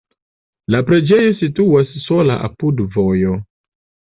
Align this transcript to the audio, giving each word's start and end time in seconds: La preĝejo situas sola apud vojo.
La 0.75 0.79
preĝejo 0.87 1.35
situas 1.41 1.93
sola 2.07 2.39
apud 2.49 2.85
vojo. 2.97 3.37